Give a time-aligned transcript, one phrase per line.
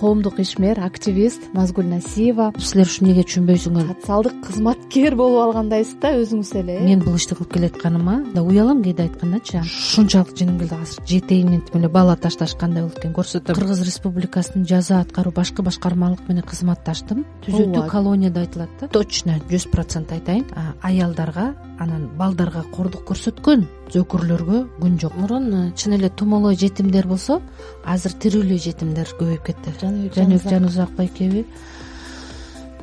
[0.00, 2.50] коомдук ишмер активист назгүл насиева.
[2.58, 3.88] Силер ушу эмнеге түшүнбөйсүңөр?
[3.94, 6.84] Социалдык кызматкер болуп алгандайсыз да өзүңүз эле э?
[6.84, 11.88] Мен бул ишти кылып келатканыма да уялам кээде айткандачы ушунчалык жеңил азыр жетейин мынтип эле
[11.88, 13.56] бала ташташ кандай болот экенин көрсөтөм.
[13.56, 17.24] Кыргыз республикасынын жаза аткаруу башкы башкармалык менен кызматташтым.
[17.46, 17.88] Түзүтүү ооба.
[17.88, 18.88] колония деп айтылат да.
[18.88, 19.40] Точно.
[19.48, 20.44] Жүз процент айтайын.
[20.82, 25.16] Аялдарга анан балдарга кордук көрсөткөн зөөкүрлөргө күн жок.
[25.20, 27.40] Мурун чын эле тумоолой жетимдер болсо
[27.84, 29.74] азыр тирүүлүү жетимдер көбөйүп кетти
[30.14, 31.44] жаныбек жанузак байкеби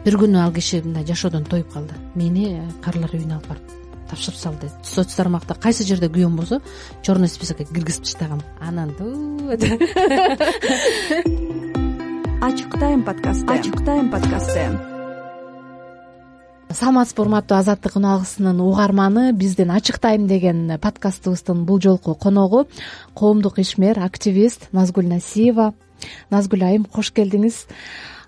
[0.06, 1.94] бир күнү ал киши мындай жашоодон тоюп калды.
[2.16, 3.64] Мени карылар үйүнө алып барып
[4.10, 6.62] тапшырып сал деди соц тармакта кайсы жерде күйөөм болсо
[7.02, 8.42] черный списокко киргизип таштагам.
[8.60, 8.94] Анан
[12.44, 13.48] ачык тайм подкасты.
[13.48, 14.80] Ачык тайм подкасты.
[16.70, 22.68] Саламатсызбы урматтуу азаттык угарманы биздин ачык тайм деген подкастыбыздын бул жолку коногу
[23.14, 25.74] коомдук ишмер активист назгүл насиева
[26.34, 27.66] назгүл айым кош келдиңиз.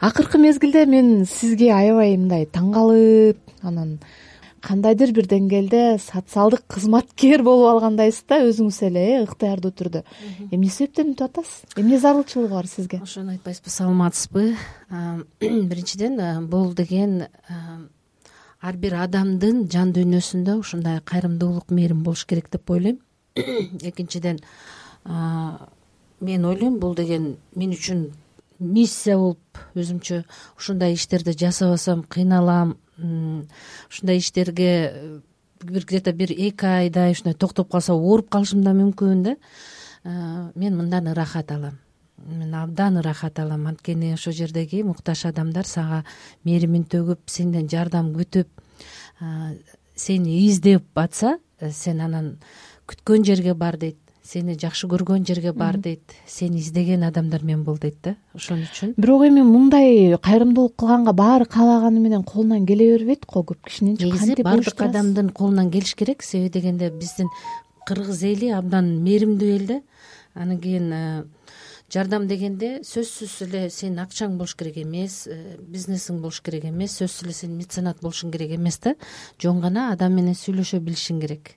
[0.02, 3.98] Акыркы мезгилде мен сизге аябай мындай таң калып анан
[4.66, 10.02] кандайдыр бир деңгээлде социалдык кызматкер болуп алгандайсыз да өзүңүз эле э ыктыярдуу түрдө
[10.50, 11.78] эмне себептен мынтип атасыз.
[11.78, 13.00] Эмне зарылчылыгы бар сизге?
[13.04, 14.56] Ошону айтпайсызбы саламатсызбы?
[15.40, 17.28] Биринчиден бул деген
[18.62, 23.00] ар бир адамдын жан дүйнөсүндө ушундай кайрымдуулук мээрим болуш керек деп ойлойм.
[23.36, 24.40] Экинчиден
[26.26, 28.10] мен ойлойм бул деген мен үчүн
[28.60, 30.24] миссия болуп өзүмчө
[30.58, 35.22] ушундай иштерди жасабасам кыйналам ушундай иштерге
[35.64, 39.36] бир где то бир эки айдай ушундай токтоп калса ооруп калышым да мүмкүн да.
[40.56, 41.80] Мен мындан ырахат алам.
[42.18, 43.68] Мен абдан ырахат алам.
[43.68, 46.04] Анткени ошол жердеги муктаж адамдар сага
[46.44, 48.48] мээримин төгүп сенден жардам күтүп
[49.96, 52.36] сени издеп атса э, сен анан
[52.88, 57.78] күткөн жерге бар дейт сени жакшы көргөн жерге бар дейт сени издеген адамдар менен бол
[57.78, 63.26] дейт да ошон үчүн бирок эми мындай кайрымдуулук кылганга баары каалаганы менен колунан келе бербейт
[63.26, 67.30] го көп кишининчи негизи баардык адамдын колунан келиш керек себеби дегенде биздин
[67.86, 69.82] кыргыз эли абдан мээримдүү эл да.
[70.34, 71.24] Анан кийин э,
[71.94, 77.28] жардам дегенде сөзсүз эле сенин акчаң болуш керек эмес э, бизнесиң болуш керек эмес сөзсүз
[77.28, 78.96] эле сен меценат болушуң керек эмес да.
[79.42, 81.56] Жөн гана адам менен сүйлөшө билишиң керек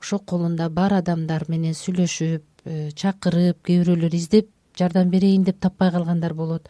[0.00, 5.90] ошол колунда бар адамдар менен сүйлөшүп э, чакырып кээ бирөөлөр издеп жардам берейин деп таппай
[5.90, 6.68] калгандар болот.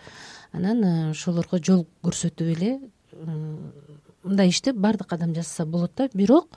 [0.52, 2.78] Анан э, ошолорго жол көрсөтүп эле
[4.22, 6.08] мындай ишти баардык адам жасаса болот да.
[6.14, 6.48] Бирок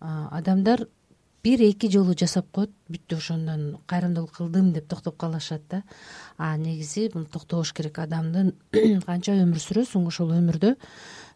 [0.00, 0.86] адамдар
[1.42, 5.82] бир эки жолу жасап коет бүттү ошондон кайрымдуулук кылдым деп токтоп калышат да.
[6.36, 8.54] А негизи бул токтобош керек адамдын
[9.06, 10.74] канча өмүр сүрөсүң ошол өмүрдө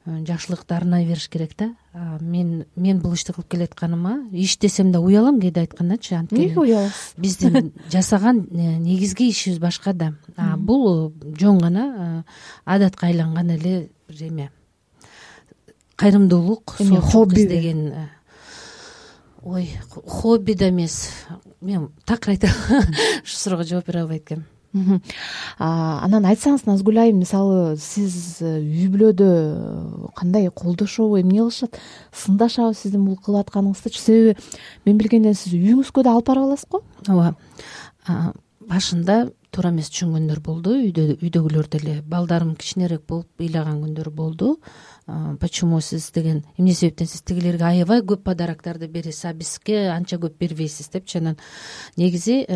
[0.04, 1.76] Э, жакшылыкты арнай бериш керек да.
[2.20, 7.14] Мен мен бул ишти кылып келатканыма иш десем да уялам кээде айткандачы анткени эмнеге уяласыз
[7.16, 10.14] биздин жасаган э, негизги ишибиз башка да.
[10.56, 12.22] Бул жөн гана э,
[12.64, 14.50] адатка айланган эле бир эме
[15.94, 16.78] кайрымдуулук
[17.12, 18.08] хобби издеген
[19.42, 21.10] ой хобби да эмес.
[21.60, 22.48] Мен такыр айта
[23.22, 29.28] ушул суроого жооп бере албайт экенм анан айтсаңыз назгүл айым мисалы сиз э, үй бүлөдө
[30.16, 31.76] кандай колдошобу эмне кылышат?
[32.12, 34.36] Сындашабы сиздин бул кылып атканыңыздычы себеби
[34.86, 36.82] мен билгенден сиз үйүңүзгө да алып барып аласыз го.
[37.08, 37.34] Ооба.
[38.68, 40.72] Башында туура эмес түшүнгөндөр болду.
[40.80, 44.56] Үйдөгүлөр деле балдарым кичинерээк болуп ыйлаган күндөр болду.
[45.40, 50.38] Почему сиз деген эмне себептен сиз тигилерге аябай көп подароктарды бересиз а бизге анча көп
[50.38, 51.36] бербейсиз депчи анан
[51.96, 52.46] негизи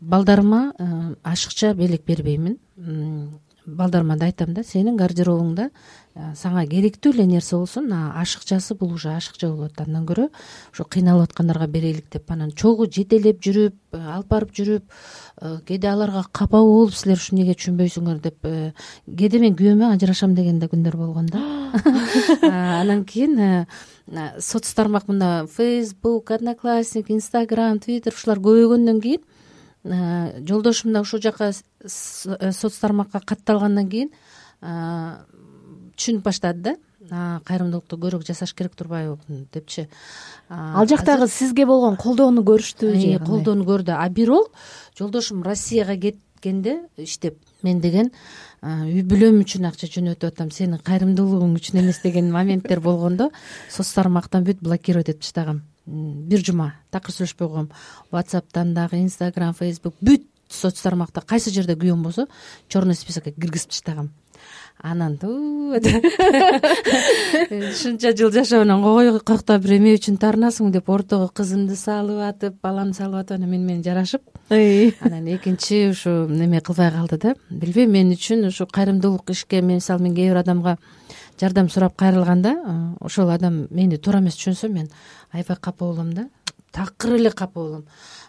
[0.00, 2.58] балдарыма э, ашыкча белек бербеймин.
[3.66, 5.68] Балдарыма да айтам да сенин гардеробуңда
[6.14, 10.28] э, сага керектүү эле нерсе болсун ашыкчасы бул уже ашыкча болот андан көрө
[10.72, 14.84] ошо кыйналып аткандарга берелик деп анан чогуу жетелеп жүрүп э, алып барып жүрүп
[15.66, 18.48] кээде аларга капа болуп силер ушу эмнеге түшүнбөйсүңөр деп
[19.04, 21.42] кээде мен күйөөмө ажырашам деген да күндөр болгон да.
[22.80, 23.66] Анан кийин
[24.40, 29.26] соц тармак мында фейсбук одноклассник инстаграм твиттер ушулар көбөйгөндөн кийин
[29.84, 34.10] жолдошум да ушул жака э, соц тармакка катталгандан кийин
[34.60, 35.16] э,
[35.96, 36.76] түшүнүп баштады да.
[37.08, 39.16] Кайрымдуулукту көбүрөөк жасаш керек турбайбы
[39.52, 39.86] депчи.
[40.50, 43.94] Ал жактагы сизге болгон колдоону көрүштүбү же колдоону көрдү.
[43.96, 44.50] А бирок
[44.98, 48.12] жолдошум россияга кеткенде иштеп мен деген
[48.62, 53.30] үй бүлөм үчүн акча жөнөтүп атам сенин кайрымдуулугуң үчүн эмес деген моменттер болгондо
[53.70, 57.70] соц тармактан бүт блокировать этип таштагам бир жума такыр сүйлөшпөй койгом
[58.12, 62.26] whatsappтан дагы инстаграм фейсбук бүт соц тармакта кайсы жерде күйөөм болсо
[62.68, 64.10] черный списокко киргизип таштагам
[64.80, 65.18] анан
[67.72, 68.82] ушунча жыл жашап анан
[69.20, 73.64] койкто бир эме үчүн таарынасың деп ортого кызымды салып атып баламды салып атып анан мени
[73.64, 74.22] менен жарашып.
[74.50, 80.14] Анан экинчи ушу неме кылбай калды да билбейм мен үчүн ушу кайрымдуулук ишке мисалы мен
[80.14, 80.78] кээ бир адамга
[81.40, 84.90] жардам сурап кайрылганда ошол адам мени туура эмес түшүнсө мен
[85.32, 86.28] аябай капа болом да
[86.72, 87.84] такыр эле капа болом.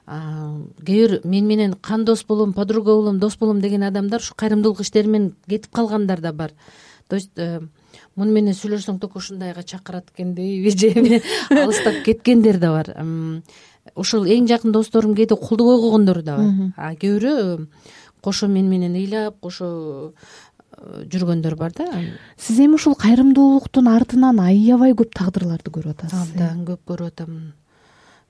[0.07, 5.07] Кээ бир мени менен кандос болом подруга болом дос болом деген адамдар ушу кайрымдуулук иштери
[5.07, 6.51] менен кетип калгандар да бар.
[7.07, 7.59] То есть э,
[8.15, 13.43] муну менен сүйлөшсөң только ушундайга чакырат экендейби же эме алыстап кеткендер да бар.
[13.95, 16.73] Ошол эң жакын досторум кээде колдобой койгондору да бар.
[16.77, 17.67] А кээ бирөө
[18.21, 20.11] кошо мени менен ыйлап кошо э,
[21.11, 21.87] жүргөндөр бар да.
[22.37, 27.39] Сиз эми ушул кайрымдуулуктун артынан аябай көп тагдырларды көрүп атасыз абдан көп көрүп атам.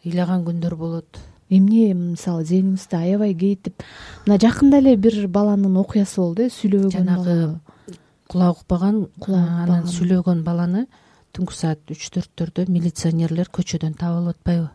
[0.05, 1.19] Ыйлаган күндөр болот.
[1.49, 3.83] Эмне мисалы зээниңизде аябай кейитип
[4.25, 7.37] мына жакында эле бир баланын окуясы болду э сүйлөбөгөн жанагы
[8.29, 10.85] кулагы укпаган анан сүйлөгөн баланы
[11.33, 14.69] түнкү саат үч төрттөрдө милиционерлер көчөдөн таап алып атпайбы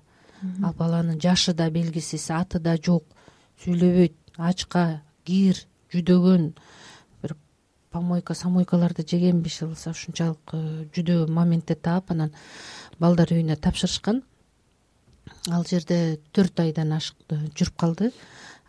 [0.63, 3.05] ал баланын жашы да белгисиз аты да жок.
[3.63, 5.63] Сүйлөбөйт ачка кир
[5.93, 6.53] жүдөгөн
[7.95, 10.61] помойка самойкаларды жегенби иши ушунчалык э,
[10.97, 12.33] жүдөө моментте таап анан
[12.99, 14.23] балдар үйүнө тапшырышкан.
[15.55, 18.11] Ал жерде төрт айдан ашык жүрүп калды.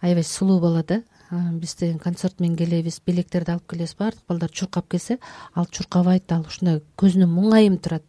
[0.01, 1.01] Аябай сулуу бала да
[1.31, 5.18] биз деген концерт менен келебиз белектерди алып келебиз баардык балдар чуркап келсе
[5.56, 8.06] ал чуркабайт ал ушундай көзүнө муңайым турат.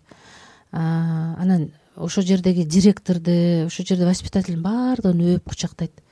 [0.73, 6.03] Анан ошол жердеги директорду ошол жерде воспитательдин баардыгын өөп кучактайт.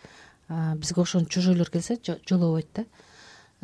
[0.49, 2.85] Бизге ошону чужойлор келсе жолобойт да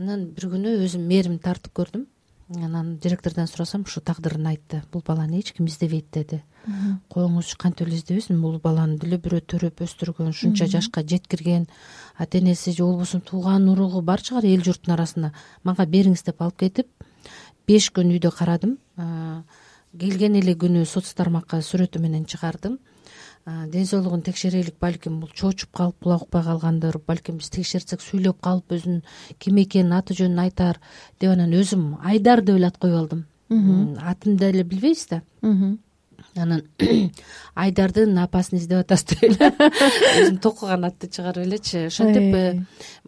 [0.01, 2.07] анан бир күнү өзүм мээрим тартып көрдүм.
[2.59, 4.83] Анан директордон сурасам ушу тагдырын айтты.
[4.93, 6.41] Бул баланы эч ким издебейт деди.
[7.13, 11.69] Коюңузчу кантип эле издебесин бул баланы деле бирөө төрөп өстүргөн ушунча жашка жеткирген
[12.19, 15.33] ата энеси же болбосо тууган уругу бар чыгар эл журттун арасында.
[15.63, 16.89] Мага бериңиз деп алып кетип
[17.69, 18.79] беш күн үйдө карадым.
[19.97, 22.81] Келген эле күнү соц тармакка сүрөтү менен чыгардым
[23.73, 28.77] ден соолугун текшерелик балким бул чоочуп калып кулак укпай калгандыр балким биз текшертсек сүйлөп калып
[28.77, 29.03] өзүнүн
[29.39, 30.81] ким экенин аты жөнүн айтар
[31.21, 35.23] деп анан өзүм айдар деп эле ат коюп алдым атын деле билбейбиз да.
[36.37, 36.63] Анан
[37.55, 39.49] айдардын апасын издеп атабыз деп эле
[40.21, 41.87] өзүм токуган атты чыгарып элечи.
[41.89, 42.61] Ошентип э,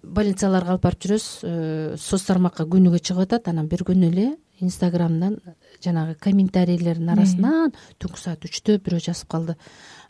[0.03, 3.53] больницаларга алып барып жүрөбүз э, соц тармакка күнүгө чыгып атат.
[3.53, 5.39] Анан бир күнү эле инстаграмдан
[5.85, 7.73] жанагы комментарийлердин арасынан
[8.03, 9.57] түнкү саат үчтө бирөө жазып калды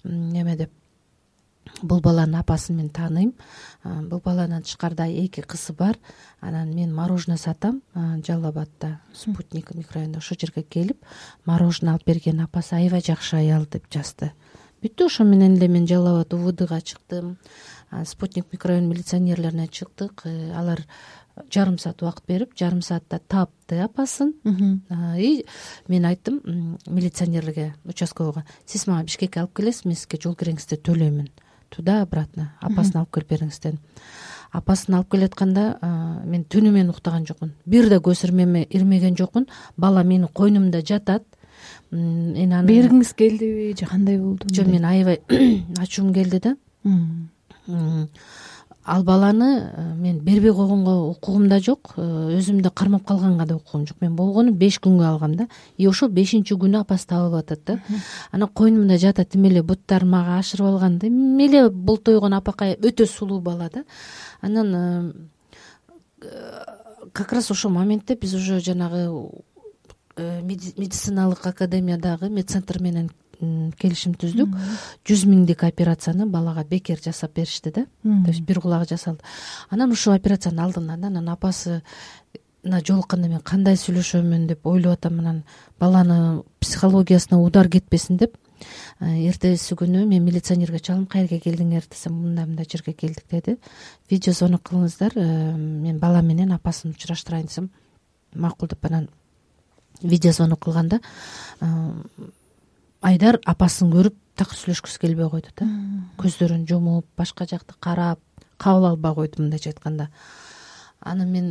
[0.04, 0.70] эме деп
[1.82, 3.32] бул баланын апасын мен тааныйм.
[3.84, 5.99] Бул баланын тышкарыда эки кызы бар.
[6.40, 11.04] Анан мен мороженое сатам жалал абадта спутник микрорайонунда ошол жерге келип
[11.44, 14.32] мороженое алып берген апасы аябай жакшы аял деп жазды.
[14.82, 17.37] Бүттү ошо менен эле мен жалал абад увдга чыктым.
[18.04, 20.22] Спутник микрорайон милиционерлерине чыктык.
[20.25, 20.81] Э, алар
[21.52, 24.34] жарым саат убакыт берип жарым саатта таапты апасын.
[25.19, 25.44] И
[25.88, 31.29] мен айттым милиционерге участковыйга сиз мага бишкекке алып келесиз мен сизге жол киреңизди төлөймүн
[31.70, 33.81] туда обратно апасын алып келип бериңиз дедим.
[34.52, 35.79] Апасын алып келатканда
[36.29, 37.55] мен түнү менен уктаган жокмун.
[37.64, 39.49] Бир да көз ирмеген жокмун.
[39.76, 41.25] Бала менин койнумда жатат.
[41.90, 45.20] Мен аны бергиңиз келдиби же кандай болду жок мен аябай
[45.78, 46.56] ачуум келди да
[48.84, 53.87] ал баланы э, мен бербей койгонго укугум да жок э, өзүмдү кармап калганга да укугум
[53.87, 53.96] жок.
[54.00, 55.49] Мен болгону беш күнгө алгам да.
[55.76, 57.79] И ошол бешинчи күнү апасы таап алып атат да.
[58.32, 63.40] Анан койнумда жатат эме эле буттарын мага ашырып алган эме эле болтойгон апакай өтө сулуу
[63.40, 63.84] бала да.
[64.40, 64.75] Анан
[66.23, 66.28] э,
[67.12, 69.09] как раз ошол моментте биз уже жанагы
[70.16, 73.11] медициналык академиядагы медцентр менен
[73.78, 74.54] келишим түздүк
[75.08, 77.87] жүз миңдик операцияны балага бекер жасап беришти да.
[78.02, 79.22] То есть бир кулагы жасалды.
[79.70, 81.82] Анан ушул операциянын алдында да анан апасына
[82.87, 84.46] жолукканда мен кандай сүйлөшөмүн?
[84.46, 85.18] деп ойлоп атам.
[85.20, 85.42] Анан
[85.80, 88.37] баланы психологиясына удар кетпесин деп
[89.00, 93.56] эртеси күнү мен милиционерге чалдым каерге келдиңер десем мындай мындай жерге келдик деди.
[94.11, 97.70] Видео звонок кылыңыздар э, мен бала менен апасын учураштырайын десем
[98.34, 99.08] макул деп анан
[100.02, 101.00] видео звонок кылганда
[103.02, 105.68] айдар апасын көрүп такыр сүйлөшкүсү келбей койду да.
[106.23, 108.21] Көздөрүн жумуп башка жакты карап
[108.62, 110.09] кабыл албай койду мындайча айтканда
[111.00, 111.49] анан мен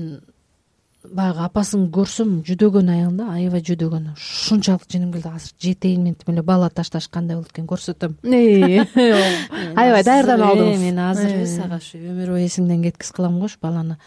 [1.03, 4.12] баягы апасын көрсөм жүдөгөн аял да аябай жүдөгөн.
[4.13, 5.31] Ушунчалык жиним келди.
[5.34, 8.17] Азыр жетейин мынтип эле бала ташташ кандай болот экенин көрсөтөм
[9.81, 11.34] аябай даярданып алдыңыз мен азыр
[11.65, 13.98] ага ушу өмүр бою эсиңден кеткиз кылам го ушу баланы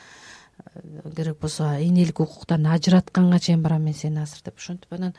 [1.16, 4.58] керек болсо энелик укуктан ажыратканга чейин барам мен сени азыр деп.
[4.58, 5.14] Ошентип анан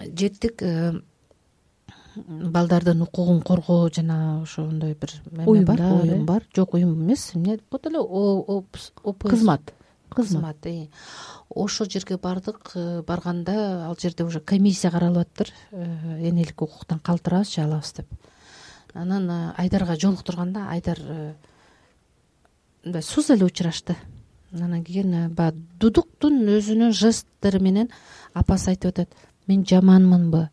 [0.00, 0.92] жеттик э,
[2.16, 6.42] балдардын укугун коргоо жана ошондой бир эме бар уюм бар.
[6.54, 7.32] Жок уюм эмес.
[7.34, 7.56] Эмне?
[7.56, 8.64] Деп коет эле
[9.28, 9.72] кызмат.
[10.10, 10.66] кызмат.
[11.48, 17.54] Ошол жерге бардык э, барганда ал жерде уже комиссия каралып атыптыр э, энелик укуктан калтырабыз
[17.54, 18.06] же алабыз деп.
[18.94, 20.98] Анан э, айдарга жолуктурганда айдар
[22.84, 23.96] мындай сууз эле учурашты.
[24.52, 27.90] Анан кийин баягы дудуктун өзүнүн жесттери менен
[28.34, 29.08] апасы айтып атат.
[29.46, 30.48] Мен жаманмынбы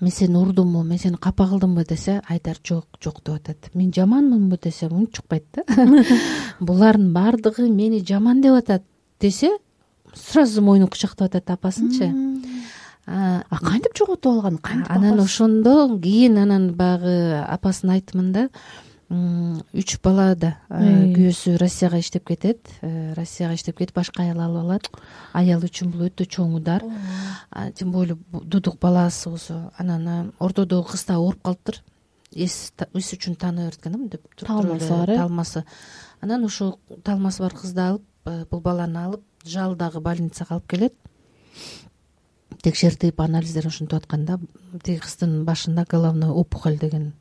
[0.00, 3.70] мен сени урдумбу мен сени капа кылдымбы десе айдар жок жок деп атат.
[3.74, 5.64] Мен жаманмынбы десе унчукпайт да.
[6.60, 8.82] Булардын баардыгы мени жаман деп атат
[9.20, 9.50] десе
[10.14, 12.12] сразу мойнун кучактап атат апасынчы.
[13.06, 14.58] А кантип жоготуп алган?
[14.58, 18.48] Кантип анан ошондо кийин анан баягы апасынын айтымында
[19.08, 20.50] үч бала да.
[20.68, 22.68] Күйөөсү россияга иштеп кетет.
[22.82, 24.90] Э, россияга иштеп кетип башка аял алып алат.
[25.32, 26.84] Аял үчүн бул өтө чоң удар.
[27.74, 31.80] Тем более дудук баласы болсо анан ортодогу кыз да ооруп калыптыр.
[32.34, 35.64] Эс үчүн тааный берет экен да мынтип талмасы бар э талмасы.
[36.20, 40.94] Анан ошол талмасы бар кызды алып э, бул баланы алып жалдагы больницага алып келет.
[42.60, 44.38] Текшертип анализдерин ушинтип атканда
[44.84, 47.14] тиги кыздын башында головной опухоль деген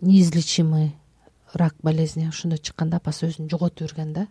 [0.00, 0.99] неизлечимый
[1.54, 4.26] рак болезни ошондой чыкканда апасы өзүн жоготуп жүргөн да.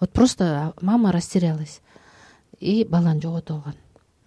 [0.00, 1.80] Вот просто мама растерялась
[2.60, 3.74] и баланы жоготуп алган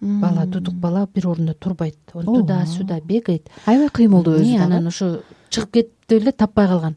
[0.00, 1.98] бала дудук бала бир ордунда турбайт.
[2.14, 3.48] Он туда сюда бегает.
[3.66, 6.96] Аябай кыймылдуу өзү анан ошо чыгып кетти эле таппай калган.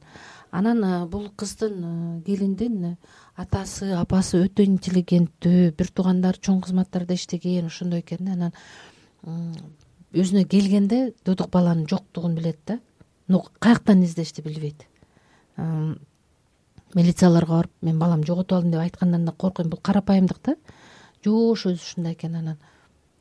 [0.51, 2.97] Анан бул кыздын келиндин
[3.35, 8.33] атасы апасы өтө интеллигенттүү бир туугандары чоң кызматтарда иштеген ошондой экен да.
[9.23, 9.57] Анан
[10.13, 12.79] өзүнө келгенде дудук баланын жоктугун билет да.
[13.27, 14.85] Но каяктан издешти билбейт
[16.95, 20.55] милицияларга барып мен баламды жоготуп алдым деп айткандан да коркуйм бул карапайымдык да.
[21.23, 22.57] Жоош өзү ушундай экен анан.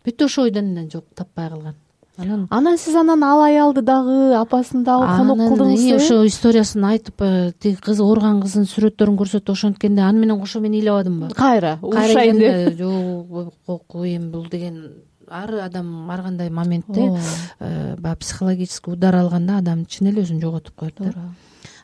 [0.05, 1.75] Бүт ошол ойдон эле жок таппай калган.
[2.17, 5.97] Анан анан сиз анан ал аялды дагы апасын дагы конок кылдыңыз э?
[5.97, 10.75] ошо историясын айтып э, тиги кыз ооруган кыздын сүрөттөрүн көрсөтүп ошенткенде аны менен кошо мен
[10.77, 12.79] ыйлабадымбы кайра урушайын деп.
[12.81, 14.83] Жок коркуп эми бул деген
[15.29, 17.13] ар адам ар кандай моментте
[17.61, 21.13] э, баягы психологический удар алганда адам чын эле өзүн жоготуп коет да.
[21.13, 21.29] Туура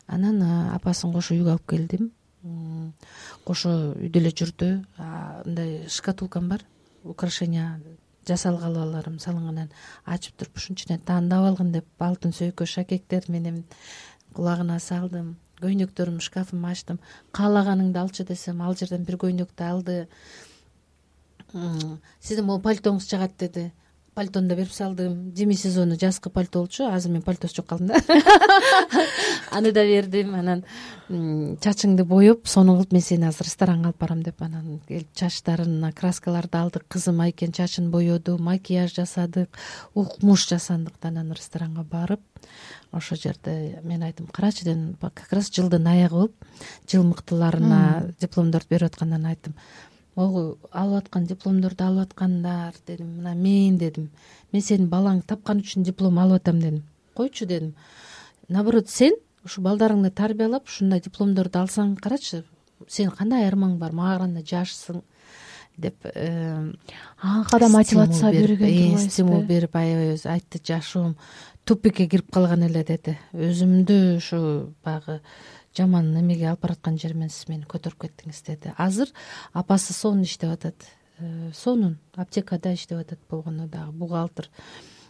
[0.07, 0.41] анан
[0.73, 2.11] апасын кошо үйгө алып келдим.
[3.45, 4.69] Кошо үйдө эле жүрдү.
[4.97, 6.63] Мындай шкатулкам бар.
[7.03, 7.79] Украшения
[8.27, 9.69] жасалгалыбаларым салынган анан
[10.05, 13.63] ачып туруп ушунун ичинен тандап алгын деп алтын сөйкө шакектер менен
[14.33, 15.35] кулагына салдым.
[15.61, 16.99] Көйнөктөрүм шкафымды ачтым.
[17.31, 20.07] Каалаганыңды алчы десем ал жерден бир көйнөктү алды.
[22.19, 23.71] Сиздин могу пальтоңуз жагат деди
[24.17, 25.31] пальтону да берип салдым.
[25.35, 26.87] Зимний сезону жазкы пальто болчу.
[26.89, 28.01] Азыр мен пальтосуз жок калдым да.
[29.51, 30.33] Аны да бердим.
[30.35, 30.63] Анан
[31.07, 36.57] чачыңды боеп сонун кылып мен сени азыр ресторанга алып барам деп анан келип чачтарын краскаларды
[36.57, 36.87] алдык.
[36.89, 39.53] Кызым айкен чачын боеду макияж жасадык
[39.93, 42.21] укмуш жасандык да анан ресторанга барып
[42.91, 46.45] ошол жерде мен айттым карачы дедим как раз жылдын аягы болуп
[46.89, 49.55] жыл мыктыларына дипломдорду берип аткандан айттым
[50.17, 53.13] могу алып аткан дипломдорду алып аткандар дедим.
[53.19, 54.09] Мына мен дедим.
[54.51, 56.83] Мен сенин балаңды тапкан үчүн диплом алып атам дедим.
[57.15, 57.75] Койчу дедим.
[58.49, 62.43] Наоборот сен ушу балдарыңды тарбиялап ушундай дипломдорду алсаң карачы
[62.87, 63.93] сенин кандай айырмаң бар?
[63.93, 65.03] Мага караганда жашсың
[65.77, 66.73] деп э,
[67.21, 71.15] ага да мотивация берген стимул берип аябай өзү айтты жашоом
[71.65, 73.17] тупикке кирип калган эле деди.
[73.33, 74.39] Өзүмдү ушу
[74.83, 75.19] баягы
[75.77, 78.73] жаман эмеге алып бараткан жеримен мени көтөрүп кеттиңиз деди.
[78.77, 79.11] Азыр
[79.53, 80.87] апасы сонун иштеп атат.
[81.19, 84.49] Э, сонун аптекада иштеп атат болгону дагы бухгалтер.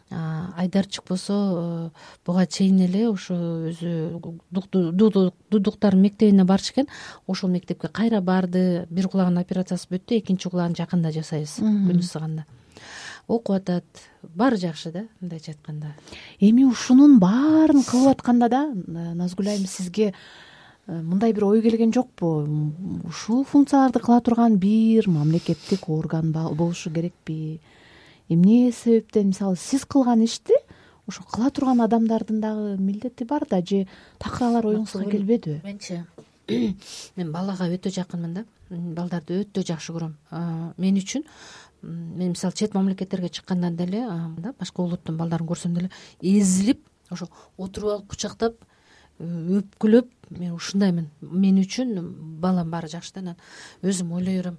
[0.10, 1.90] Айдарчик болсо э,
[2.26, 3.36] буга чейин эле ошо
[3.72, 4.22] өзү
[4.52, 6.88] дудуктардын мектебине барчу экен
[7.28, 12.46] ошол мектепке кайра барды бир кулагынын операциясы бүттү экинчи кулагын жакында жасайбыз күн ысыганда
[13.28, 13.86] окуп атат.
[14.24, 15.94] Баары жакшы да мындайча айтканда.
[16.40, 20.14] Эми ушунун баарын кылып атканда да назгүл айым сизге
[20.88, 22.48] мындай бир ой келген жокпу.
[23.04, 27.60] Ушул функцияларды кыла турган бир мамлекеттик орган болушу керекпи?
[28.30, 30.54] Эмне себептен мисалы сиз кылган ишти
[31.08, 33.88] ошо кыла турган адамдардын дагы милдети бар да же
[34.20, 36.04] такыр алар оюңузга келбедиби менчи
[37.18, 38.46] мен балага өтө жакынмын да.
[38.70, 40.14] Балдарды өтө жакшы көрөм.
[40.78, 41.24] Мен үчүн
[41.82, 44.06] мен мисалы чет мамлекеттерге чыкканда деле
[44.60, 45.92] башка улуттун балдарын көрсөм деле
[46.22, 47.28] эзилип ошо
[47.58, 48.56] отуруп алып кучактап
[49.20, 51.10] өпкүлөп мен ушундаймын.
[51.22, 53.38] Мен үчүн балам баары жакшы да анан
[53.82, 54.58] өзүм ойлой берем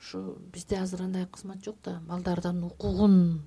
[0.00, 3.42] ушу бизде азыр андай кызмат жок да балдардын укугун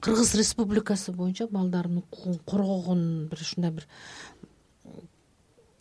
[0.00, 3.86] кыргыз республикасы боюнча балдардын укугун коргогон бир ушундай бир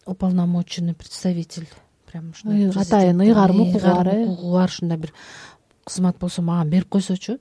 [0.06, 1.68] уполномоченный представитель
[2.06, 5.14] прям ушундай атайын ыйгарым укугу бар э укугу бар ушундай бир
[5.86, 7.40] кызмат болсо мага берип койсочу.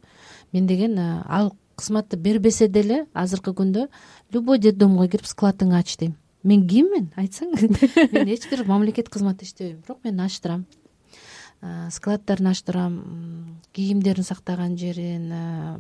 [0.53, 3.89] Мен деген ал кызматты бербесе деле азыркы күндө
[4.33, 7.53] любой детдомго кирип складыңы ач дейм мен киммин айтсаң
[8.15, 10.67] мен эч бир мамлекет кызматында иштебейм бирок мен аштырам
[11.91, 12.97] складдарын аштырам
[13.73, 15.33] кийимдерин сактаган жерин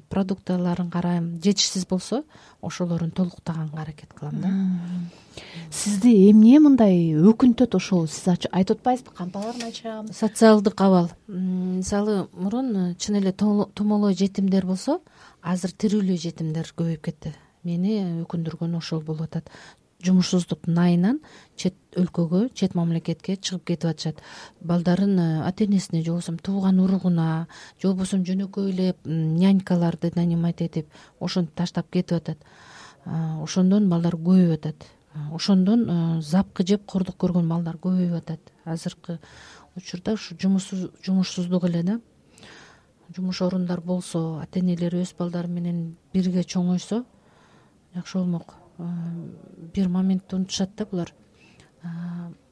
[0.09, 1.41] продуктыларын карайм.
[1.43, 2.25] Жетишсиз болсо
[2.63, 4.49] ошолорун толуктаганга аракет кылам да.
[5.71, 8.09] Сизди эмне мындай өкүнтөт ошол?
[8.09, 10.09] Сиз айтып атпайсызбы кампаларын ачам?
[10.13, 11.11] Социалдык абал.
[11.29, 15.01] Мисалы мурун чын эле томолой жетимдер болсо
[15.43, 17.35] азыр тирүүлүү жетимдер көбөйүп кетти.
[17.65, 19.51] Мени өкүндүргөнү ошол болуп атат
[20.05, 21.21] жумушсуздуктун айынан
[21.57, 24.21] чет өлкөгө чет мамлекетке чыгып кетип атышат.
[24.61, 27.47] Балдарын э, ата энесине же болбосо тууган уругуна
[27.81, 30.89] же болбосо жөнөкөй эле нянькаларды нанимать этип
[31.21, 32.39] ошентип таштап кетип атат.
[33.05, 34.89] Ошондон балдар көбөйүп атат.
[35.33, 38.41] Ошондон э, запкы жеп кордук көргөн балдар көбөйүп атат.
[38.65, 39.19] Азыркы
[39.77, 42.01] учурда ушу жумушсуздук эле да.
[43.15, 47.05] Жумуш орундар болсо ата энелер өз балдары менен бирге чоңойсо
[47.95, 51.15] жакшы болмок бир моментти унутушат да булар.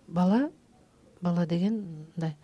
[0.08, 0.50] Бала
[1.22, 1.82] бала деген
[2.16, 2.36] мындай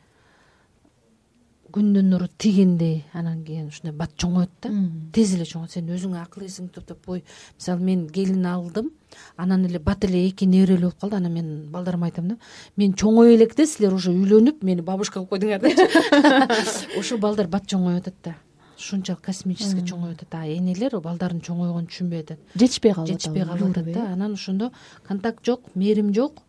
[1.75, 4.71] күндүн нуру тийгендей анан кийин ушундай бат чоңоет да.
[5.13, 7.23] Тез эле чоңойт сен өзүңө акыл эсиңди топтоп ой
[7.59, 8.91] мисалы мен келин алдым
[9.37, 11.17] анан эле бат эле эки неберелүү болуп калды.
[11.21, 12.39] Анан мен балдарыма айтам да
[12.77, 18.01] мен чоңое электе силер уже үйлөнүп мени бабушка кылып койдуңар депчи ошо балдар бат чоңоюп
[18.01, 18.35] атат да
[18.79, 23.71] ушунчалык космический чоңоюп атат а энелер балдарын чоңойгонун түшүнбөй атат жетишпей калып атат жетишпей калып
[23.71, 24.73] атат да анан ошондо
[25.07, 26.43] контакт жок мээрим жок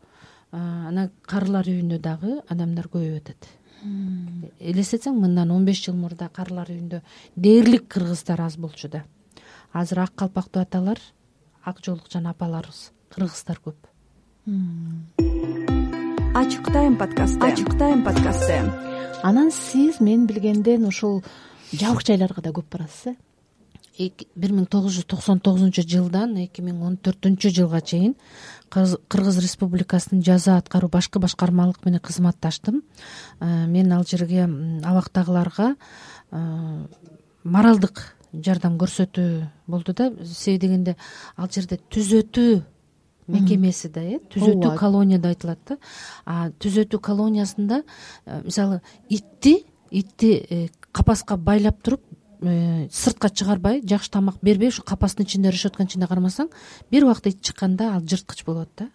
[0.51, 3.49] анан карылар үйүндө дагы адамдар көбөйүп атат
[4.59, 7.01] элестетсең мындан он беш жыл мурда карылар үйүндө
[7.35, 9.03] дээрлик кыргыздар аз болчу да.
[9.71, 10.99] Азыр ак калпактуу аталар
[11.63, 13.77] ак жоолукчан апаларыбыз кыргыздар көп.
[16.35, 17.39] Ачык тайм подкасты.
[17.45, 18.59] Ачык тайм подкасты.
[19.23, 21.23] Анан сиз мен билгенден ушул
[21.73, 23.15] жабык жайларга да көп барасыз э?
[23.99, 28.13] Бир миң тогуз жүз токсон тогузунчу жылдан эки миң он төртүнчү жылга чейин
[28.71, 32.83] кыргыз республикасынын жаза аткаруу башкы башкармалык менен кызматташтым.
[33.39, 35.75] Э, мен ал жерге абактагыларга
[36.31, 36.85] э,
[37.43, 40.13] моралдык жардам көрсөтүү болду да.
[40.23, 40.95] Себеби дегенде
[41.35, 42.61] ал жерде түзөтүү
[43.27, 44.19] мекемеси да э?
[44.31, 45.79] Түзөтүү колония деп айтылат да.
[46.59, 47.83] Түзөтүү колониясында
[48.25, 52.01] э, мисалы итти итти капаска байлап туруп
[52.41, 56.49] э, сыртка чыгарбай жакшы тамак бербей ушу капастын ичинде решетканын ичинде кармасаң
[56.91, 58.89] бир убакта ит чыкканда ал жырткыч болот да.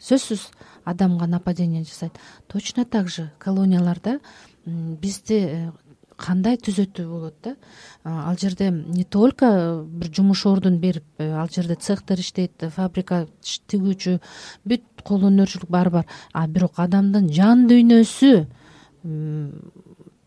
[0.00, 0.46] Сөзсүз
[0.84, 2.12] адамга нападение жасайт.
[2.48, 4.20] Точно так же колонияларда
[4.64, 5.72] бизди э,
[6.20, 7.56] кандай түзөтүү болот да?
[8.04, 14.18] Ал жерде не только бир жумуш ордун берип э, ал жерде цехтер иштейт фабрика тигүүчү
[14.64, 16.06] бүт кол өнөрчүлүк баары бар.
[16.32, 18.46] А бирок адамдын жан дүйнөсү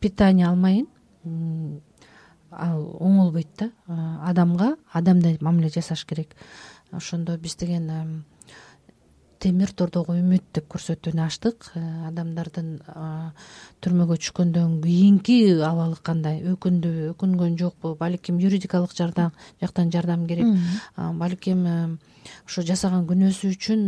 [0.01, 0.87] питание алмайын
[1.23, 3.71] ал оңолбойт да.
[4.21, 6.35] Адамга адамдай мамиле жасаш керек.
[6.91, 7.89] Ошондо биз деген
[9.43, 11.67] темир тордогу үмүт деп көрсөтүүнү ачтык.
[11.75, 12.69] Э, адамдардын
[13.83, 16.39] түрмөгө түшкөндөн кийинки абалы кандай?
[16.53, 20.47] Өкүндүбү өкүнгөн жокпу балким юридикалык жактан жардам керек.
[20.95, 21.65] Балким
[22.47, 23.83] ошо жасаган күнөөсү үчүн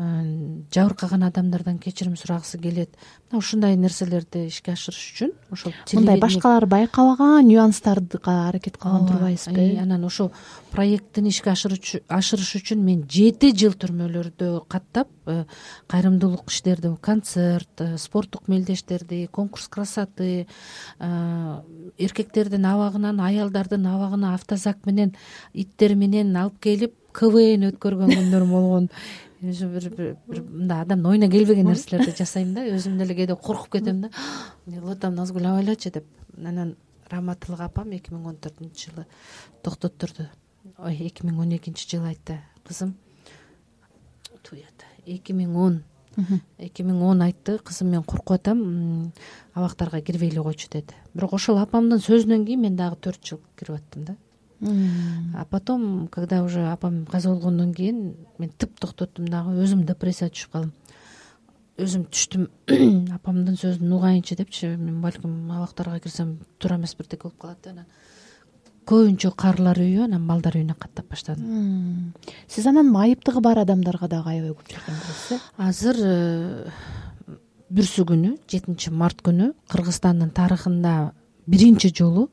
[0.00, 2.94] жабыркаган адамдардан кечирим сурагысы келет.
[3.28, 9.78] Мына ушундай нерселерди ишке ашырыш үчүн ошол мындай башкалар байкабаган нюанстарга аракет кылган турбайсызбы э,
[9.82, 10.32] анан ошол
[10.70, 15.44] проекттин ишке ашырыш үчүн мен жети жыл түрмөлөрдө каттап э,
[15.86, 20.46] кайрымдуулук иштерди концерт спорттук мелдештерди конкурс красоты
[20.98, 25.12] эркектердин абагынан аялдардын абагына автозак менен
[25.52, 28.88] иттер менен алып келип квн өткөргөн күндөр болгон
[29.40, 34.10] өзү бир мындай адамдын оюна келбеген нерселерди жасайм да өзүм деле кээде коркуп кетем да.
[34.66, 36.76] Эмне кылып атам назгүл абайлачы деп анан
[37.10, 39.06] раматылык апам эки миң он төртүнчү жылы
[39.64, 40.28] токтоттурду
[40.78, 42.94] ой эки миң он экинчи жылы айтты кызым
[44.52, 45.82] уят эки миң он
[46.58, 49.12] эки миң он айтты кызым мен коркуп атам
[49.54, 50.94] абактарга кирбей эле койчу деди.
[51.14, 54.16] Бирок ошол апамдын сөзүнөн кийин мен дагы төрт жыл кирип аттым да
[54.62, 60.52] а потом когда уже апам каза болгондон кийин мен тып токтоттум дагы өзүм депрессияга түшүп
[60.52, 60.72] калдым.
[61.80, 62.48] Өзүм түштүм
[63.16, 67.86] апамдын сөзүн угайынчы депчи мен балким абактарга кирсем туура эмес бирдеке болуп калат да анан.
[68.84, 72.12] Көбүнчө карылар үйү анан балдар үйүнө каттап баштадым.
[72.48, 75.96] Сиз анан майыптыгы бар адамдарга дагы аябай көп жардам бересиз э азыр
[77.70, 81.12] бүрсү күнү жетинчи март күнү кыргызстандын тарыхында
[81.46, 82.28] биринчи жолу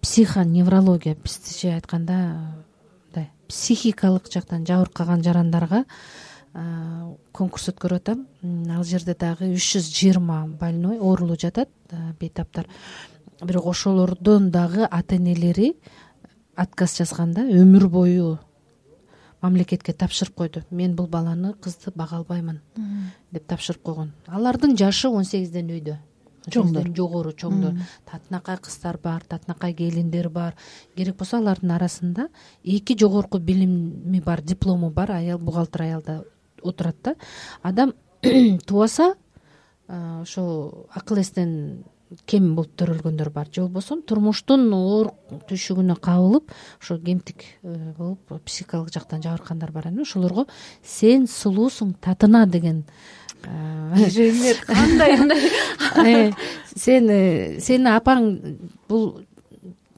[0.00, 2.16] психоневрология бизче айтканда
[3.06, 5.84] мындай психикалык жактан жабыркаган жарандарга
[7.32, 8.26] конкурс өткөрүп атам
[8.70, 11.70] ал жерде дагы үч жүз жыйырма больной оорулуу жатат
[12.20, 12.66] бейтаптар
[13.42, 15.76] бирок ошолордон дагы ата энелери
[16.56, 18.38] отказ жазганда өмүр бою
[19.44, 20.62] мамлекетке тапшырып койду.
[20.70, 22.60] Мен бул баланы кызды бага албаймын
[23.30, 24.12] деп тапшырып койгон.
[24.26, 25.98] Алардын жашы он сегизден өйдө
[26.50, 26.88] чоңдор.
[26.96, 27.78] Жогору чоңдор.
[28.08, 30.54] Татынакай кыздар бар татынакай келиндер бар.
[30.96, 32.28] Керек болсо алардын арасында
[32.64, 35.12] эки жогорку билими бар диплому бар.
[35.18, 36.24] Аял бухгалтер аял да
[36.62, 37.14] отурат да.
[37.62, 37.94] Адам
[38.66, 39.14] тубаса
[39.88, 41.84] ошол акыл эстен
[42.26, 43.48] кем болуп төрөлгөндөр бар.
[43.52, 45.12] Же болбосо турмуштун оор
[45.48, 50.02] түйшүгүнө кабылып ошо кемтик э, болуп психикалык жактан жабыркагандар бар эми.
[50.02, 50.46] Ошолорго
[50.82, 52.84] сен сулуусуң татына деген
[53.96, 55.50] кежемет кандай мындай
[56.30, 56.32] э,
[56.76, 58.28] сен э, сени апаң
[58.88, 59.24] бул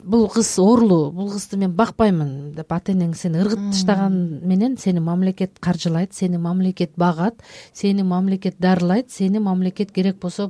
[0.06, 5.02] бул кыз оорлуу бул кызды мен бакпаймын деп ата энең сени ыргыт таштаган менен сени
[5.02, 7.42] мамлекет каржылайт сени мамлекет багат
[7.74, 10.48] сени мамлекет дарылайт сени мамлекет керек болсо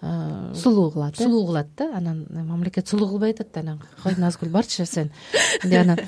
[0.00, 1.22] сулуу кылат э?
[1.22, 1.92] сулуу кылат да.
[1.94, 3.82] Анан мамлекет сулуу кылбай атат да анан.
[4.02, 5.12] Кой назгүл барчы сен.
[5.62, 6.00] Анан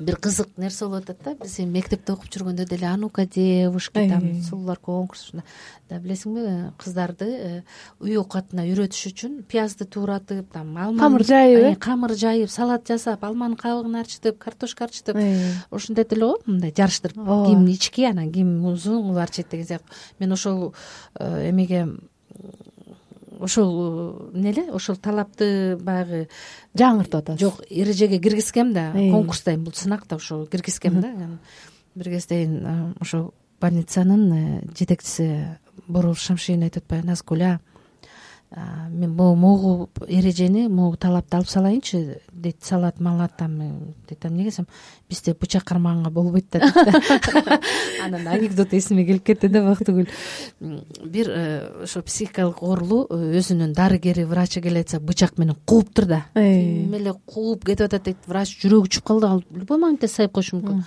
[0.00, 1.34] бир кызык нерсе болуп атат да.
[1.42, 5.32] Биз эми мектепте окуп жүргөндө деле а ну ка девушки там сулуулар конкурс
[5.88, 7.62] да билесиңби кыздарды э,
[8.00, 11.74] үй оокатына үйрөтүш үчүн пиязды тууратып там алма камыр жайып э?
[11.80, 15.18] камыр жайып салат жасап алманын кабыгын арчытып картошка арчытып.
[15.70, 19.96] Ушинтип эле го мындай жарыштырып ким ички анан ким узун кылып арчыйт деген сыяктуу.
[20.18, 20.74] Мен ошол
[21.18, 21.86] э, эмеге
[23.40, 26.28] ошол эмне эле ошол талапты баягы
[26.78, 27.40] жаңыртып атасыз.
[27.40, 31.12] Жок эрежеге киргизгем да конкурс да эми бул сынак да ошо киргизгем да.
[31.94, 37.42] Бир кездейин ошол больницанын э, жетекчиси борур шамшиин айтып атпайбы назгүл
[38.50, 43.58] мен могу эрежени могу талапты алып салайынчы дейт салат малат там
[44.08, 44.66] дейт анан эмнеге десем
[45.08, 47.60] бизде бычак кармаганга болбойт да дейт да.
[48.04, 50.06] Анан анекдот эсиме келип кетти да бактыгүл.
[51.04, 56.24] Бир э, ошо психикалык оорулуу э, өзүнүн дарыгери врачы келе атса бычак менен кууптур да
[56.34, 60.56] тим эле кууп кетип атат дейт врач жүрөгү учуп калды ал любой моментте сайып коюшу
[60.56, 60.84] мүмкүн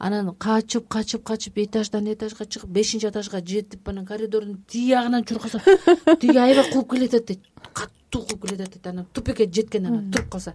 [0.00, 5.60] анан качып качып качып этаждан этажга чыгып бешинчи этажга жетип анан коридордун тиягынан чуркаса
[6.20, 7.40] тиги аябай кууп келе атат дейт
[7.72, 10.54] катуу кууп келе атат дейт анан тупикке жеткен анан туруп калса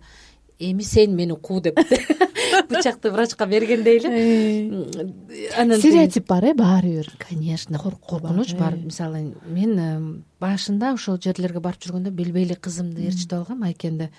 [0.60, 1.78] эми сен мени куу деп
[2.70, 7.12] бычакты врачка бергендей эле анан стереотип бар э баары бир.
[7.30, 13.34] Конечно коркунуч бар мисалы мен э, башында ошол жерлерге барып жүргөндө билбей эле кызымды ээрчитип
[13.34, 14.10] алгам айкенди.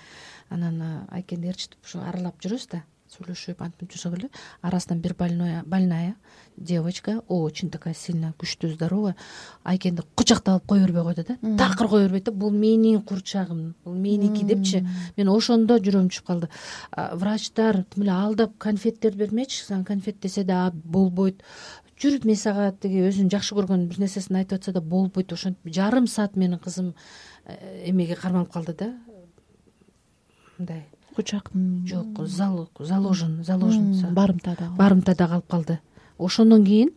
[0.49, 2.83] Анан э, айкенди ээрчитип ошо аралап жүрөбүз да
[3.17, 4.29] сүйлөшүп антип жүрсөк эле
[4.61, 6.15] арасынан бир больная больная
[6.57, 9.15] девочка очень такая сильная күчтүү здоровая.
[9.63, 11.57] Айкенди кучактап алып кое бербей койду да.
[11.57, 14.85] Такыр кое бербейт да бул менин курчагым бул меники депчи.
[15.17, 16.49] Мен ошондо жүрөгүм түшүп калды.
[16.95, 21.43] Врачтар тим эле алдап конфеттерди бермечи сага конфет десе да болбойт
[21.97, 26.07] жүр мен сага тиги өзүнүн жакшы көргөн бир нерсесин айтып атса да болбойт ошентип жарым
[26.07, 26.93] саат менин кызым
[27.45, 28.91] э, эмеге кармалып калды да
[30.57, 30.85] мындай
[31.17, 31.49] кучак
[31.89, 32.21] жок
[32.77, 35.79] заложен заложен барымтада барымтада калып калды.
[36.19, 36.91] Ошондон кийин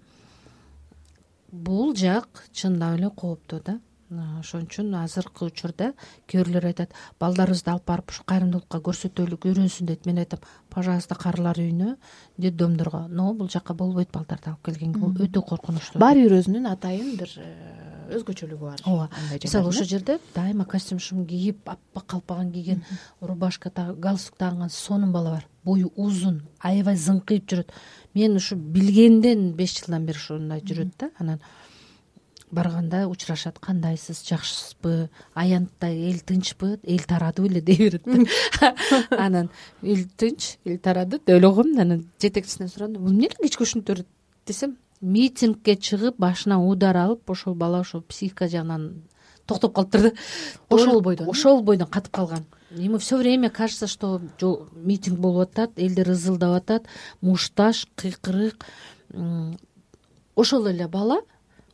[1.53, 3.81] бул жак чындап эле кооптуу да
[4.11, 5.93] ошон үчүн азыркы учурда
[6.27, 10.41] кээ бирлер айтат балдарыбызды алып барып ушу кайрымдуулукка көрсөтөлүк үйрөнсүн дейт мен айтам.
[10.71, 11.95] Пожалуйста карылар үйүнө
[12.39, 14.99] детдомдорго но бул жака болбойт балдарды алып келгенге.
[14.99, 16.01] Бул өтө коркунучтуу.
[16.03, 18.83] Баары бир өзүнүн атайын бир э, өзгөчөлүгү бар.
[18.85, 22.85] Ооба мисалы ошол жерде дайыма костюм кийип аппак калпагын кийген
[23.21, 25.49] рубашка галстук тааган сонун бала бар.
[25.65, 27.73] Бою узун аябай зыңкыйып жүрөт.
[28.15, 31.39] Мен ушу билгенден беш жылдан бери ушундай жүрөт да анан
[32.51, 38.75] барганда учурашат кандайсыз жакшысызбы аянттай эл тынчпы эл тарадыбы эле дей берет да.
[39.11, 39.51] Анан
[39.83, 44.07] эл тынч эл тарады деп ойлогом анан жетекчисинен сурадым бул эмне эле кечке ушинтип берет?
[44.47, 49.03] десем митингке чыгып башына удар алып ошол бала ошо психика жагынан
[49.47, 50.13] токтоп калыптыр да
[50.69, 52.45] ошол бойдон ошол бойдон катып калган.
[52.71, 54.21] Ему все время кажется что
[54.73, 56.87] митинг болуп атат элдер ызылдап атат
[57.21, 58.65] мушташ кыйкырык.
[60.35, 61.21] Ошол эле бала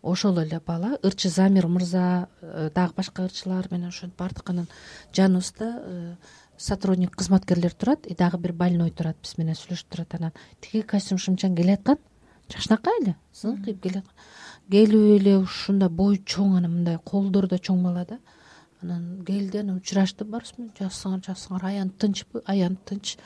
[0.06, 4.68] ошол эле бала ырчы замир мырза э, дагы башка ырчылар менен ошентип бардык анан
[5.12, 6.14] жаныбызда э,
[6.56, 10.32] сотрудник кызматкерлер турат и дагы бир больной турат биз менен сүйлөшүп турат анан.
[10.60, 11.98] Тиги костюм шымчан келаткан
[12.52, 14.14] жакшынакай эле зыңкыйып келаткан
[14.70, 18.18] келип эле ушундай бою чоң анан мындай колдору да чоң бала да
[18.86, 23.16] анан келди анан учурашты барыбыз менен жакшысыңар жакшысыңар аянт тынчпы аянт тынч.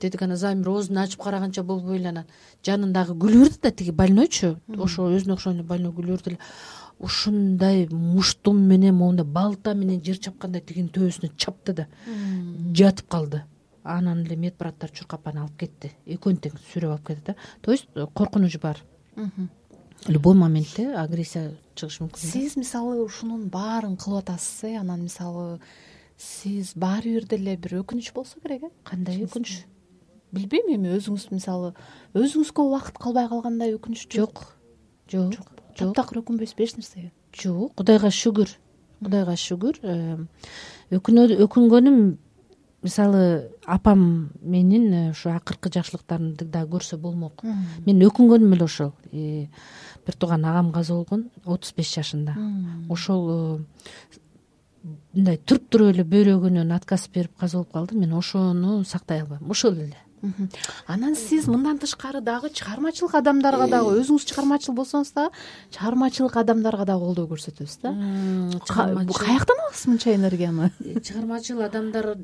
[0.00, 2.26] Дедик анан замир оозун ачып караганча болбой эле анан.
[2.64, 4.56] Жанындагы күлө берди да тиги больнойчу.
[4.78, 6.38] Ошо өзүнө окшогон эле больной күлө берди эле.
[6.98, 11.86] Ушундай муштум менен моундай балта менен жер чапкандай тигинин төбөсүнө чапты да
[12.74, 13.42] жатып калды.
[13.84, 15.92] Анан эле мед браттар чуркап аны алып кетти.
[16.06, 17.36] Экөөнү тең сүйрөп алып кетти да.
[17.62, 18.82] То есть коркунуч бар.
[20.06, 25.60] Любой моментте агрессия чыгышы мүмкүн сиз мисалы ушунун баарын кылып атасыз э анан мисалы
[26.18, 28.70] сиз баары бир деле бир өкүнүч болсо керек э?
[28.84, 29.64] Кандай өкүнүч?
[30.32, 31.72] билбейм эми өзүңүз мисалы
[32.16, 34.44] өзүңүзгө убакыт калбай калгандай өкүнүч жок.
[35.08, 35.38] Жок.
[35.38, 35.52] Жок.
[35.78, 37.74] Таптакыр өкүнбөйсүзбү эч нерсеге жок.
[37.78, 38.52] Кудайга шүгүр.
[39.04, 39.80] Кудайга шүгүр.
[40.92, 42.00] Өкүнгөнүм
[42.82, 43.22] мисалы
[43.66, 47.42] апам менин ушу акыркы жакшылыктарымды дагы көрсө болмок.
[47.86, 48.92] Мен өкүнгөнүм эле ошол
[50.08, 52.34] бир тууган агам каза болгон отуз беш жашында.
[52.88, 53.60] Ошол
[55.12, 59.76] мындай туруп туруп эле бөйрөгүнөн отказ берип каза болуп калды мен ошону сактай албайм ошол
[59.76, 59.96] эле.
[60.86, 65.30] Анан сиз мындан тышкары дагы чыгармачылык адамдарга дагы өзүңүз чыгармачыл болсоңуз дагы
[65.76, 67.92] чыгармачылык адамдарга дагы колдоо көрсөтөсүз да?
[68.66, 70.72] Каяктан аласыз мынча энергияны?
[70.80, 72.16] Э, чыгармачыл адамдар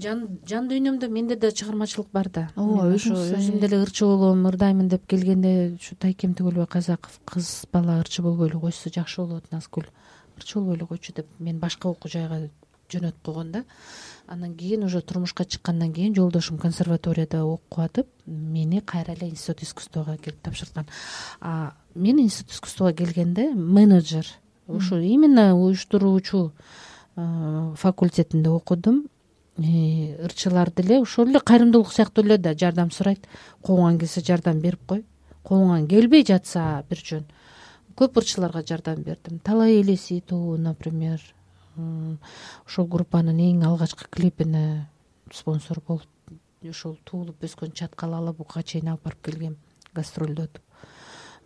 [0.00, 2.48] жан дүйнөмдө менде да чыгармачылык бар да.
[2.56, 8.00] Ооба ошо өзүм деле ырчы болом ырдаймын деп келгенде ушу тайкем түгөлбай казаков кыз бала
[8.00, 9.86] ырчы болбой эле койсо жакшы болот назгүл.
[10.36, 12.48] Ырчы болбой эле койчу деп мени башка окуу жайга
[12.90, 13.64] жөнөтүп койгон да.
[14.26, 20.16] Андан кийин уже турмушка чыккандан кийин жолдошум консерваторияда окуп атып мени кайра эле институт искусствого
[20.16, 20.86] келип тапшырткан.
[21.94, 24.26] Мен институт искусствого келгенде менеджер
[24.66, 26.52] ушу именно уюштуруучу
[27.14, 29.08] факультетинде окудум
[29.58, 33.26] ырчылар деле ошол эле кайрымдуулук сыяктуу эле да жардам сурайт.
[33.62, 35.04] Колуңан келсе жардам берип кой.
[35.44, 37.24] Колуңан келбей жатса бир жөн.
[37.96, 39.38] Көп ырчыларга жардам бердим.
[39.38, 41.20] Талай элеси тобу например
[42.66, 44.88] ошол группанын эң алгачкы клипине
[45.32, 46.06] спонсор болуп
[46.62, 49.56] ошол туулуп өскөн чаткал ала бугага чейин алып барып келгем
[49.94, 50.48] гастролдо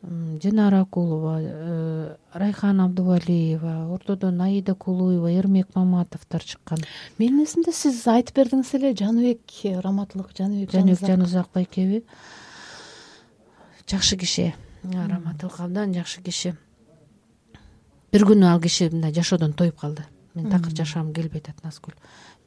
[0.03, 6.79] динара акулова э, райхан абдубалиева ортодон аида кулуева эрмек маматовдор чыккан.
[7.19, 9.41] Менин эсимде сиз айтып бердиңиз эле жаныбек
[9.83, 12.05] раматылык жаныбек жаныбек жанызак байкеби
[13.91, 14.55] жакшы киши.
[14.85, 16.55] Раматылык абдан жакшы киши.
[18.13, 20.05] Бир күнү ал киши мындай жашоодон тоюп калды.
[20.35, 21.95] Мен такыр жашагым келбей атат назгүл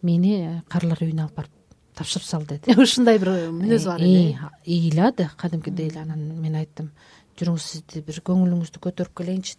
[0.01, 1.51] мени э, каарылар үйүнө алып барып
[1.95, 2.71] тапшырып сал деди.
[2.79, 5.29] Ушундай бир мүнөзү бар эле э, ыйлады.
[5.37, 6.91] Кадимкидей эле анан мен айттым
[7.41, 9.57] жүрүңүз сизди бир көңүлүңүздү көтөрүп келейинчи.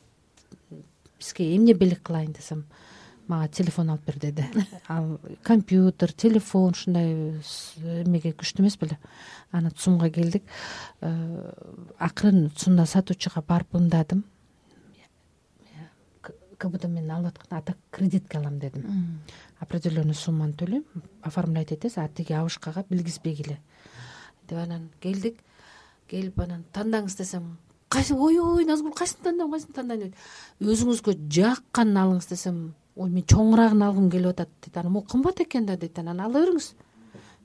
[1.18, 2.64] Бизге эмне белек кылайын десем
[3.28, 4.46] мага телефон алып бер деди.
[4.88, 7.12] Ал компьютер телефон ушундай
[8.02, 8.98] эмеге күчтүү эмес беле.
[9.52, 10.44] Анан цумга келдик.
[11.00, 11.12] Э,
[11.98, 14.24] акырын цумда сатуучуга барып ымдадым
[16.62, 19.20] кбд менен алып аткан а так кредитке алам дедим.
[19.58, 20.84] Определенный сумманы төлөйм
[21.22, 23.58] оформлять этесиз а тиги абышкага билгизбегиле
[24.48, 25.40] деп анан келдик.
[26.08, 27.56] Келип анан тандаңыз десем
[27.92, 30.14] кайсы ойбой назгүл кайсыны тандайм кайсыны тандайм дейт
[30.61, 32.62] өзүңүзгө жакканын алыңыз десем
[32.96, 34.92] ой мен чоңураагын алгым келип атат дейт анан.
[34.92, 36.72] Могу кымбат экен да дейт анан ала бериңиз.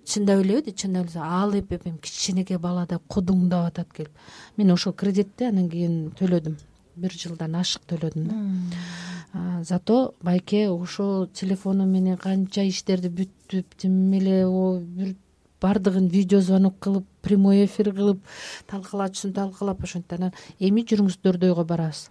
[0.06, 1.22] Чындап элеби дейт чындап эле.
[1.24, 4.12] Алып эпем кичинекей бала да кудуңдап атат келип.
[4.58, 6.58] Мен ошол кредитти анан кийин төлөдүм.
[6.98, 9.64] Бир жылдан ашык төлөдүм да.
[9.64, 14.44] Зато байке ошол телефону менен канча иштерди бүтүп тим эле
[14.82, 15.16] бир
[15.62, 18.20] баардыгын видео звонок кылып прямой эфир кылып
[18.67, 22.10] талкалачусун талкалап ошентип анан эми жүрүңүз дордойго барабыз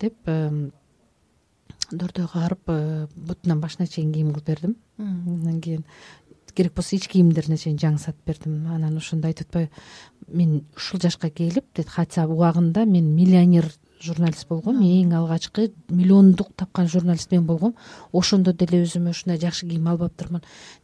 [0.00, 0.14] деп
[1.90, 5.84] дордойго барып э, бутунан башына чейин кийим кылып бердим андан кийин
[6.54, 8.66] керек болсо ич кийимдерине чейин жаңы сатып бердим.
[8.68, 9.70] Анан ошондо айтып атпайбы
[10.28, 16.88] мен ушул жашка келип дейт хотя убагында мен миллионер журналист болгом эң алгачкы миллиондук тапкан
[16.88, 17.74] журналист мен болгом.
[18.12, 19.86] Ошондо деле өзүмө ушундай жакшы кийим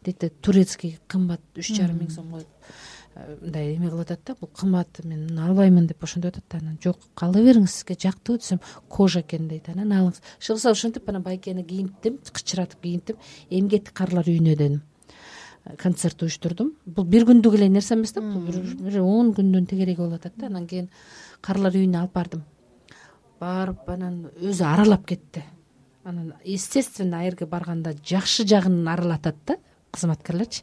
[0.05, 2.47] дейт да турецкий кымбат үч жарым миң сом коюп
[3.15, 4.37] э, мындай эме кылып атат да.
[4.41, 6.79] Бул кымбат мен муну албаймын деп ошентип атат да анан.
[6.83, 10.21] Жок ала бериңиз сизге жактыбы десем кожа экен дейт анан алыңыз.
[10.41, 13.17] Иши кылса ошентип анан байкени кийинттим кычыратып кийинттим
[13.51, 14.83] эмгектик каарылар үйүнө дедим.
[15.79, 16.75] Концерт уюштурдум.
[16.85, 20.47] Бул бир күндүк эле нерсе эмес да бул бир он күндүн тегереги болуп атат да.
[20.47, 20.91] Анан кийин
[21.41, 22.45] каарылар үйүнө алып бардым
[23.41, 25.45] барып анан өзү аралап кетти.
[26.05, 29.57] Анан естественно ал барганда жакшы жагын аралатат да
[29.93, 30.63] кызматкерлерчи.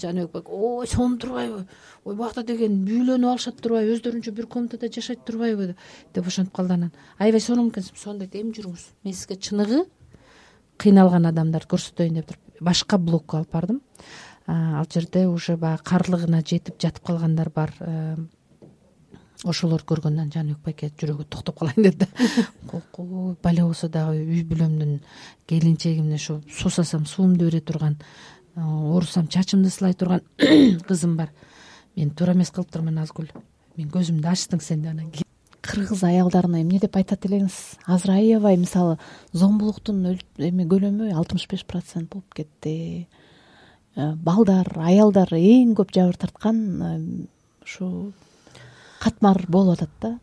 [0.00, 1.66] Жаныбек ой сонун турбайбы
[2.04, 5.74] ой буякта деген үйлөнүп алышат турбайбы өздөрүнчө бир комнатада жашайт турбайбы
[6.14, 6.92] деп ошентип калды анан.
[7.18, 8.86] Аябай сонун экенсиң сонун дейт эми жүрүңүз.
[9.04, 9.84] Мен сизге чыныгы
[10.82, 13.80] кыйналган адамдарды көрсөтөйүн деп туруп башка блокко алып бардым.
[14.46, 17.74] Ал жерде уже баягы карлыгына жетип жатып калгандар бар
[19.44, 22.08] ошолорду көргөндөн жаныбек байке жүрөгү токтоп калайын деди да.
[22.70, 25.00] Койкой бале болсо дагы үй бүлөмдүн
[25.50, 27.98] келинчегимин ошо суусасам суумду бере турган
[28.56, 30.22] оорусам чачымды сылай турган
[30.88, 31.32] кызым бар.
[31.96, 33.28] Мен туура эмес кылыптырмын назгүл
[33.76, 35.28] мен көзүмдү ачтың сен анан кийин.
[35.62, 38.98] Кыргыз аялдарына эмне деп айтат элеңиз азыр аябай мисалы
[39.32, 40.04] зомбулуктун
[40.38, 43.06] эме көлөмү алтымыш беш процент болуп кетти.
[43.94, 47.28] Э, балдар аялдар эң көп жабыр тарткан
[47.62, 48.12] ушу
[49.02, 50.18] катмар болуп атат да.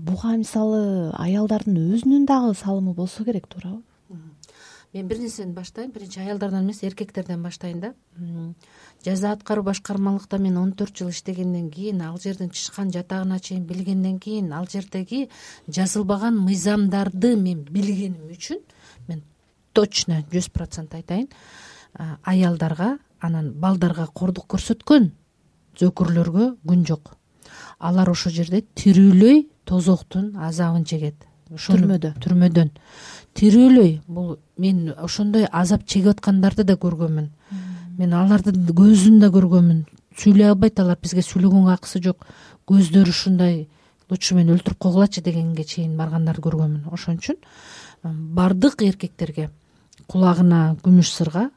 [0.00, 3.82] Буга мисалы аялдардын өзүнүн дагы салымы болсо керек туурабы?
[4.92, 7.94] Мен бир нерседен баштайын биринчи аялдардан эмес эркектерден баштайын да.
[9.04, 14.18] Жаза аткаруу башкармалыкта мен он төрт жыл иштегенден кийин ал жердин тышкан жатагына чейин билгенден
[14.18, 15.30] кийин ал жердеги
[15.66, 18.60] жазылбаган мыйзамдарды мен билгеним үчүн
[19.08, 19.24] мен
[19.72, 21.30] точно жүз процент айтайын
[22.22, 25.10] аялдарга анан балдарга кордук көрсөткөн
[25.80, 27.16] зөкүрлөргө күн жок
[27.82, 32.70] алар ошол жерде тирүүлөй тозоктун азабын чегет түрмөдө түрмөдөн.
[33.34, 37.28] тирүүлөй бул мен ошондой азап чегип аткандарды да көргөнмүн.
[37.98, 39.84] Мен алардын көзүн да көргөнмүн.
[40.16, 42.26] Сүйлөй албайт алар бизге сүйлөгөнгө акысы жок.
[42.68, 43.68] Көздөрү ушундай
[44.10, 46.92] лучше мени өлтүрүп койгулачы дегенге чейин баргандарды көргөнмүн.
[46.92, 47.36] Ошон үчүн
[48.04, 49.50] баардык эркектерге
[50.08, 51.50] кулагына күмүш сырга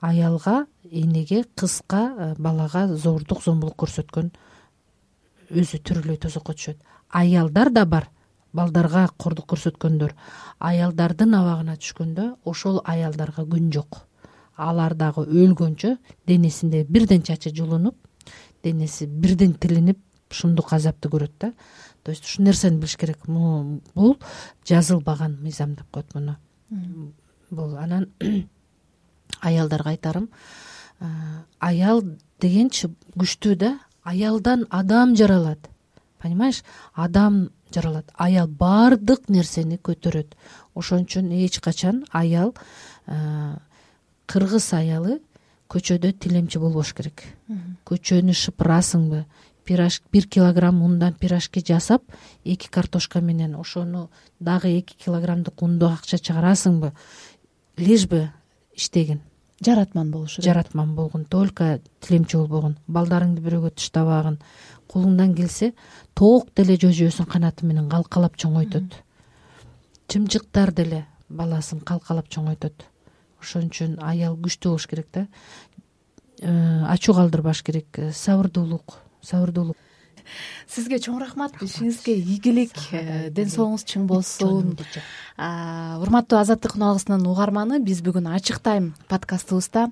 [0.00, 4.30] аялга энеге кызга балага зоордук зомбулук көрсөткөн
[5.50, 6.78] өзү тирүүлөй тозокко түшөт.
[7.10, 8.08] Аялдар да бар
[8.56, 10.14] балдарга кордук көрсөткөндөр.
[10.58, 14.02] Аялдардын абагына түшкөндө ошол аялдарга күн жок.
[14.56, 17.96] Алар дагы өлгөнчө денесинде бирден чачы жулунуп
[18.64, 21.52] денеси бирден тилинип ушундук азапты көрөт да.
[22.02, 23.18] То есть ушул нерсени билиш керек.
[23.26, 24.16] Бул
[24.64, 26.36] жазылбаган мыйзам деп коет муну.
[27.50, 28.10] Бул анан
[29.40, 30.30] аялдарга айтарым
[31.60, 32.02] аял
[32.40, 35.58] дегенчи күчтүү да аялдан адам жаралат.
[36.22, 36.62] Понимаешь?
[36.94, 38.06] Адам жаралат.
[38.14, 40.36] Аял баардык нерсени көтөрөт.
[40.74, 42.54] Ошон үчүн эч качан аял
[44.26, 45.20] кыргыз аялы
[45.68, 47.26] көчөдө тилемчи болбош керек.
[47.84, 49.24] Көчөнү шыпырасыңбы?
[49.66, 52.04] Бир килограмм ундан пирожки жасап
[52.44, 56.92] эки картошка менен ошону дагы эки килограммдык унду акча чыгарасыңбы?
[57.76, 58.30] Лишь бы
[58.72, 59.20] иштегин
[59.64, 60.44] жаратман болушу керек.
[60.44, 64.38] Жаратман болгун только тилемчи болбогун балдарыңды бирөөгө таштабагын
[64.88, 65.72] колуңдан келсе
[66.14, 69.00] тоок деле жөө канаты менен калкалап чоңойтот.
[70.08, 72.84] Чымчыктар деле баласын калкалап чоңойтот.
[73.40, 75.26] Ошон үчүн аял күчтүү болуш керек да.
[76.42, 77.86] Э, ачуу калтырбаш керек.
[77.98, 79.76] Э, сабырдуулук сабырдуулук
[80.68, 84.74] сизге чоң рахмат ишиңизге ийгилик э, ден соолугуңуз чың болсун.
[85.36, 89.90] Урматтуу азаттык үн угарманы биз бүгүн ачык тайм подкастыбызда.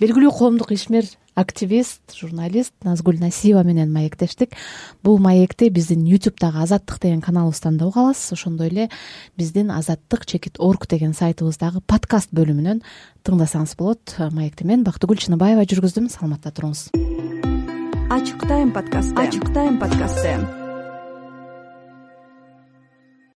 [0.00, 4.56] Белгилүү коомдук ишмер активист журналист назгүл насиева менен маектештик.
[5.04, 8.88] Бул маекти биздин ютубтагы азаттык деген каналыбыздан да уга аласыз ошондой эле
[9.36, 12.82] биздин азаттык чекит орг деген сайтыбыздагы подкаст бөлүмүнөн
[13.24, 14.16] тыңдасаңыз болот.
[14.32, 16.10] Маекти мен бактыгүл чыныбаева жүргүздүм.
[16.10, 16.88] Саламатта туруңуз
[18.16, 20.57] ачык тайм подкасты ачык тайм подкасты